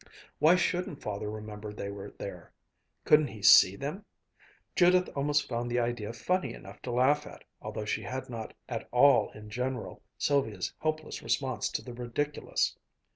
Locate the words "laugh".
6.91-7.27